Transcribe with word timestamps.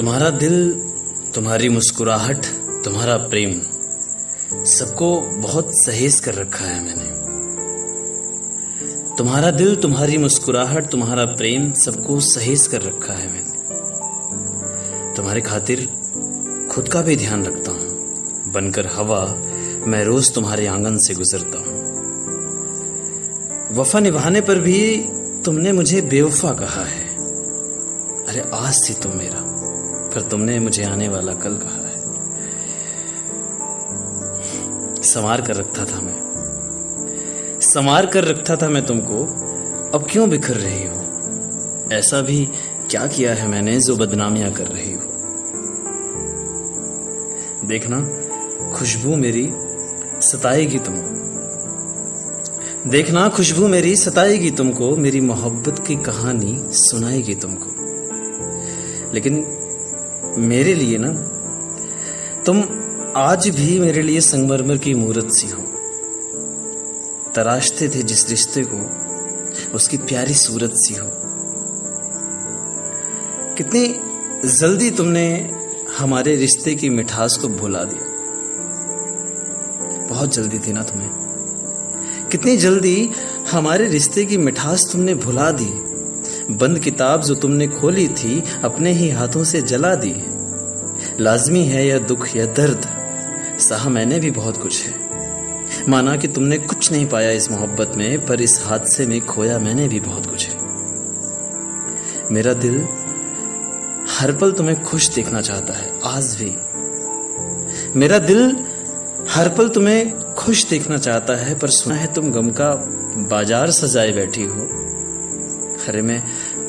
तुम्हारा 0.00 0.30
दिल, 0.30 0.74
तुम्हारी 1.34 1.68
मुस्कुराहट, 1.68 2.46
तुम्हारा 2.84 3.16
प्रेम, 3.16 3.62
सबको 4.64 5.20
बहुत 5.20 5.70
सहेज 5.72 6.20
कर 6.20 6.34
रखा 6.34 6.64
है 6.64 6.84
मैंने। 6.84 7.04
तुम्हारा 9.16 9.50
दिल, 9.50 9.76
तुम्हारी 9.76 10.18
मुस्कुराहट, 10.18 10.90
तुम्हारा 10.90 11.24
प्रेम, 11.24 11.72
सबको 11.72 12.20
सहेज 12.20 12.66
कर 12.66 12.82
रखा 12.82 13.12
है 13.12 13.32
मैंने। 13.32 13.50
तुम्हारे 15.14 15.40
खातिर 15.40 15.88
खुद 16.70 16.88
का 16.88 17.02
भी 17.02 17.16
ध्यान 17.16 17.46
रखता 17.46 17.70
हूँ। 17.70 17.88
बनकर 18.52 18.86
हवा, 18.86 19.34
मैं 19.86 20.04
रोज 20.04 20.34
तुम्हारे 20.34 20.66
आँगन 20.66 20.98
से 20.98 21.14
गुजरता 21.14 21.58
हूँ। 21.58 21.80
वफा 23.76 24.00
निभाने 24.00 24.40
पर 24.40 24.58
भी 24.58 25.04
तुमने 25.44 25.72
मुझे 25.72 26.00
बेवफा 26.00 26.52
कहा 26.52 26.84
है। 26.84 27.16
अरे 28.26 28.50
आज 28.54 28.74
से 28.74 28.94
तुम 28.94 29.12
मेरा 29.12 29.49
पर 30.14 30.20
तुमने 30.20 30.60
मुझे 30.60 30.84
आने 30.84 31.08
वाला 31.08 31.34
कल 31.34 31.54
कहा 31.54 31.86
है। 31.86 31.90
संवार 35.02 35.40
कर 35.40 35.56
रखता 35.56 35.84
था 35.84 36.00
मैं। 36.00 36.20
संवार 37.60 38.06
कर 38.06 38.24
रखता 38.24 38.56
था 38.56 38.68
मैं 38.68 38.86
तुमको। 38.86 39.24
अब 39.98 40.06
क्यों 40.10 40.30
बिखर 40.30 40.54
रही 40.54 40.86
हो? 40.86 41.00
ऐसा 41.92 42.20
भी 42.20 42.48
क्या 42.90 43.06
किया 43.06 43.34
है 43.34 43.48
मैंने 43.48 43.80
जो 43.80 43.96
बदनामियाँ 43.96 44.52
कर 44.52 44.66
रही 44.66 44.92
हो? 44.92 45.00
देखना, 47.68 48.00
खुशबू 48.72 49.16
मेरी 49.16 49.52
सताएगी 50.20 50.78
तुमको। 50.78 51.20
देखना, 52.90 53.28
खुशबू 53.28 53.68
मेरी 53.68 53.96
सताएगी 53.96 54.50
तुमको। 54.50 54.96
मेरी 54.96 55.20
मोहब्बत 55.20 55.78
की 55.86 55.96
कहानी 55.96 56.62
सुनाएगी 56.68 57.34
तुमको। 57.34 57.70
लेकिन 59.14 59.59
मेरे 60.40 60.74
लिए 60.74 60.98
ना, 61.00 61.12
तुम 62.42 62.64
आज 63.16 63.48
भी 63.48 63.80
मेरे 63.80 64.02
लिए 64.02 64.20
संगमरमर 64.20 64.76
की 64.76 64.94
मूर्त 64.94 65.28
सी 65.30 65.48
हो। 65.48 65.62
तराशते 67.34 67.88
थे 67.88 68.02
जिस 68.02 68.30
रिश्ते 68.30 68.66
को, 68.72 69.10
उसकी 69.76 69.96
प्यारी 69.96 70.34
सूरत 70.34 70.70
सी 70.74 70.94
हो। 70.94 71.10
कितनी 73.54 74.00
जल्दी 74.48 74.90
तुमने 74.90 75.50
हमारे 75.98 76.36
रिश्ते 76.36 76.74
की 76.74 76.88
मिठास 76.88 77.36
को 77.36 77.48
भुला 77.48 77.84
दिया। 77.84 78.10
बहुत 80.06 80.34
जल्दी 80.34 80.58
थी 80.58 80.72
ना 80.72 80.82
तुम्हें। 80.82 81.10
कितनी 82.32 82.56
जल्दी 82.56 83.10
हमारे 83.50 83.88
रिश्ते 83.88 84.24
की 84.24 84.36
मिठास 84.36 84.88
तुमने 84.92 85.14
भुला 85.14 85.50
दी। 85.50 85.90
बंद 86.54 86.78
किताब 86.78 87.22
जो 87.22 87.34
तुमने 87.34 87.68
खोली 87.68 88.08
थी, 88.08 88.44
अपने 88.64 88.92
ही 88.92 89.10
हाथों 89.10 89.44
से 89.44 89.62
जला 89.62 89.94
दी 89.94 90.12
लाजमी 91.20 91.64
है 91.64 91.86
यह 91.86 91.98
दुख 91.98 92.36
या 92.36 92.44
दर्द, 92.46 92.86
सहा 93.58 93.88
मैंने 93.88 94.18
भी 94.18 94.30
बहुत 94.30 94.56
कुछ 94.56 94.86
है। 94.86 94.94
माना 95.88 96.16
कि 96.16 96.28
तुमने 96.28 96.58
कुछ 96.58 96.92
नहीं 96.92 97.06
पाया 97.06 97.30
इस 97.30 97.50
मोहब्बत 97.50 97.92
में, 97.96 98.26
पर 98.26 98.40
इस 98.40 98.62
हादसे 98.64 99.06
में 99.06 99.20
खोया 99.26 99.58
मैंने 99.58 99.88
भी 99.88 100.00
बहुत 100.00 100.26
कुछ 100.26 100.48
है। 100.48 100.54
मेरा 102.32 102.52
दिल 102.52 102.88
हर 104.10 104.32
पल 104.32 104.52
तुम्हें 104.52 104.82
खुश 104.82 105.08
देखना 105.14 105.40
चाहता 105.40 105.74
है, 105.74 106.00
आज 106.04 106.36
भी। 106.40 106.54
मेरा 107.98 108.18
दिल 108.18 108.56
हर 109.30 109.48
पल 109.48 109.68
तुम्हें 109.68 110.34
खुश 110.34 110.64
देखना 110.64 110.98
चाहता 110.98 111.36
है, 111.36 111.58
पर 111.58 111.68
सुना 111.68 111.94
है 111.94 112.12
तुम 112.14 112.30
गम 112.30 112.50
का 112.50 112.70
बाज़ार 113.30 113.70
सजाए 113.70 114.12
बैठी 114.12 114.42
हो। 114.42 114.62
अरे 115.88 116.02
मैं 116.02 116.22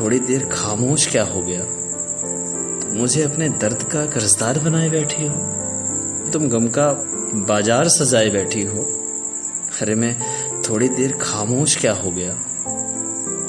थोड़ी 0.00 0.18
देर 0.18 0.48
खामोश 0.52 1.06
क्या 1.06 1.24
हो 1.24 1.40
गया? 1.40 1.62
मुझे 2.94 3.22
अपने 3.22 3.48
दर्द 3.60 3.82
का 3.82 4.04
कर्जदार 4.06 4.58
बनाए 4.58 4.88
बैठी 4.90 5.26
हो। 5.26 6.30
तुम 6.32 6.48
गम 6.48 6.66
का 6.68 6.88
बाज़ार 7.48 7.88
सजाए 7.88 8.28
बैठी 8.30 8.62
हो। 8.62 8.82
अरे 9.82 9.94
मैं 9.94 10.16
थोड़ी 10.62 10.88
देर 10.88 11.12
खामोश 11.22 11.76
क्या 11.76 11.92
हो 11.92 12.10
गया? 12.10 12.32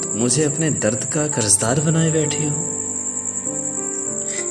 तुम 0.02 0.20
मुझे 0.20 0.44
अपने 0.44 0.70
दर्द 0.70 1.04
का 1.04 1.26
कर्जदार 1.28 1.80
बनाए 1.80 2.10
बैठी 2.10 2.44
हो। 2.44 2.56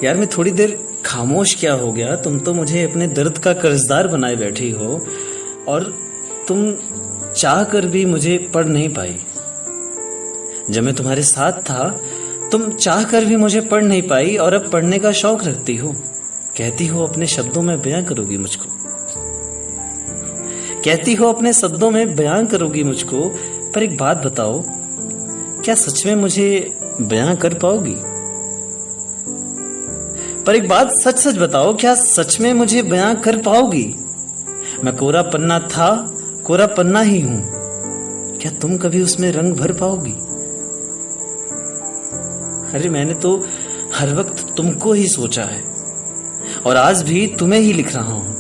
यार 0.04 0.18
मैं 0.18 0.28
थोड़ी 0.28 0.52
देर 0.52 0.78
खामोश 1.06 1.56
क्या 1.56 1.74
हो 1.74 1.92
गया? 1.92 2.16
तुम 2.16 2.40
तो 2.40 2.54
मुझे 2.54 2.84
अपने 2.84 3.08
दर्द 3.08 3.38
का 3.38 3.54
कर्जदार 3.54 4.08
बनाए 4.08 4.36
बैठी 4.36 4.72
हो 4.72 5.06
और 5.68 5.94
तुम 6.48 6.74
चाह 7.34 7.64
कर 7.64 7.86
भी 7.86 8.06
मुझे 8.06 8.38
पढ़ 8.54 8.66
नहीं 8.66 8.90
पाई। 8.90 9.20
जब 10.70 10.84
मैं 10.84 10.94
तुम्हारे 10.96 11.22
साथ 11.24 11.62
था 11.62 11.88
तुम 12.52 12.72
चाह 12.72 13.04
कर 13.04 13.26
भी 13.26 13.36
मुझे 13.36 13.62
पढ़ 13.62 13.84
नहीं 13.84 14.02
पाई 14.02 14.36
और 14.36 14.54
अब 14.54 14.72
पढ़ने 14.72 15.00
का 15.00 15.12
शौक 15.12 15.44
रखती 15.44 15.76
हो। 15.76 15.96
कहती 16.58 16.88
हो 16.88 17.06
अपने 17.06 17.26
शब्दों 17.26 17.62
में 17.62 17.82
बयां 17.82 18.04
करोगी 18.04 18.38
मुझको। 18.38 18.66
कहती 20.84 21.14
हो 21.14 21.34
अपने 21.34 21.54
शब्दों 21.54 21.92
में 21.92 22.16
बयां 22.16 22.46
करोगी 22.46 22.84
मुझको, 22.84 23.30
पर 23.76 23.84
एक 23.84 23.98
बात 23.98 24.18
बताओ, 24.18 24.64
क्या 25.64 25.76
सच 25.76 26.06
में 26.06 26.16
मुझे 26.16 26.78
बयां 27.02 27.36
कर 27.36 27.54
पाओगी? 27.54 27.96
पर 30.44 30.56
एक 30.56 30.68
बात 30.68 30.92
सच 30.92 31.18
सच 31.18 31.38
बताओ, 31.38 31.76
क्या 31.76 31.96
सच 31.96 32.40
में 32.40 32.54
मुझे 32.54 32.82
बयां 32.82 33.16
कर 33.16 33.38
पाओगी? 33.38 33.96
मैं 34.84 34.96
कोरा 34.96 35.22
पन्ना 35.22 35.60
था, 35.60 36.18
कोरा 36.46 36.66
पन्ना 36.68 37.02
ही 37.02 37.22
हूँ। 37.22 37.44
क्या 38.38 38.52
तुम 38.52 38.78
कभी 38.78 39.02
उसमें 39.02 39.32
रंग 39.32 39.54
भर 39.54 39.74
पाओगी? 39.74 40.16
अरे 42.76 42.90
मैंने 42.90 43.14
तो 43.14 43.46
हर 43.94 44.16
वक्त 44.16 44.54
तुमको 44.58 44.94
ही 44.94 45.08
सोचा 45.08 45.44
है 45.44 45.64
और 46.66 46.78
आज 46.78 47.04
भी 47.04 47.28
तुम्हें 47.28 47.60
ही 47.60 47.74
लिख 47.74 47.96
रहा 47.96 48.14
हूँ। 48.14 48.36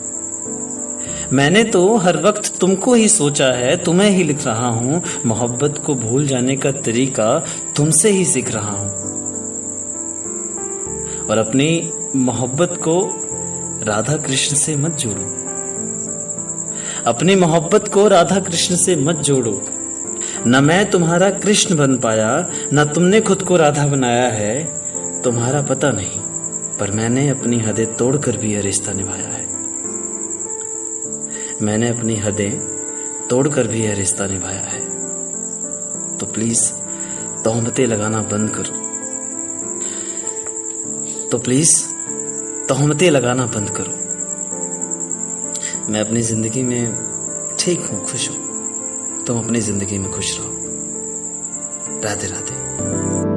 मैंने 1.33 1.63
तो 1.63 1.97
हर 1.97 2.17
वक्त 2.21 2.59
तुमको 2.59 2.93
ही 2.93 3.07
सोचा 3.09 3.45
है, 3.45 3.83
तुम्हें 3.83 4.09
ही 4.09 4.23
लिख 4.23 4.45
रहा 4.45 4.67
हूँ। 4.67 5.01
मोहब्बत 5.25 5.81
को 5.85 5.93
भूल 5.93 6.27
जाने 6.27 6.55
का 6.55 6.71
तरीका 6.71 7.45
तुमसे 7.75 8.09
ही 8.09 8.25
सीख 8.25 8.51
रहा 8.51 8.71
हूँ। 8.71 8.89
और 11.29 11.37
अपनी 11.37 11.91
मोहब्बत 12.15 12.77
को 12.83 12.99
राधा 13.83 14.17
कृष्ण 14.17 14.55
से 14.55 14.75
मत 14.75 14.91
जोड़ो। 14.91 15.23
अपनी 17.05 17.35
मोहब्बत 17.35 17.87
को 17.87 18.07
राधा 18.07 18.39
कृष्ण 18.39 18.75
से 18.75 18.95
मत 18.95 19.15
जोड़ो। 19.15 19.61
न 20.47 20.63
मैं 20.63 20.89
तुम्हारा 20.89 21.29
कृष्ण 21.29 21.75
बन 21.75 21.97
पाया, 21.97 22.49
न 22.73 22.85
तुमने 22.85 23.21
खुद 23.21 23.41
को 23.41 23.55
राधा 23.55 23.87
बनाया 23.87 24.27
है। 24.27 24.63
तुम्हारा 25.21 25.61
पता 25.61 25.91
नहीं, 25.91 26.19
पर 26.77 26.91
मैंने 26.91 27.29
अपनी 27.29 27.59
हदें 27.59 27.95
तोड़कर 27.95 28.37
भी 28.37 28.53
यह 28.53 28.61
रिश्ता 28.61 28.93
निभाया 28.93 29.27
है। 29.27 29.45
मैंने 31.61 31.89
अपनी 31.89 32.15
हदें 32.15 32.51
तोड़कर 33.27 33.67
भी 33.67 33.83
यह 33.83 33.93
रिश्ता 33.93 34.27
निभाया 34.27 34.61
है। 34.61 34.79
तो 36.17 36.25
प्लीज़, 36.25 36.73
तोहमते 37.43 37.85
लगाना 37.85 38.21
बंद 38.21 38.49
करो। 38.49 38.85
तो 41.29 41.37
प्लीज़, 41.37 41.85
तोहमतें 42.67 43.11
लगाना 43.11 43.45
बंद 43.45 43.69
करो। 43.69 43.93
मैं 45.91 46.01
अपनी 46.01 46.21
ज़िंदगी 46.21 46.63
में 46.63 46.95
ठीक 47.59 47.81
हूँ, 47.81 48.05
खुश 48.05 48.29
हूँ। 48.29 48.44
तुम 49.27 49.37
अपनी 49.39 49.59
ज़िंदगी 49.61 49.97
में 49.97 50.11
खुश 50.11 50.39
रहो। 50.39 52.01
राधे 52.01 52.27
राधे 52.27 53.34